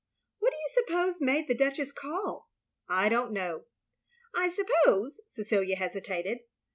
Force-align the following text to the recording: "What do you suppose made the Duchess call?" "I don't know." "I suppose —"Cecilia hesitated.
"What 0.39 0.49
do 0.49 0.57
you 0.57 0.69
suppose 0.73 1.21
made 1.21 1.47
the 1.47 1.53
Duchess 1.53 1.91
call?" 1.91 2.49
"I 2.89 3.07
don't 3.07 3.31
know." 3.31 3.65
"I 4.33 4.49
suppose 4.49 5.19
—"Cecilia 5.35 5.75
hesitated. 5.75 6.39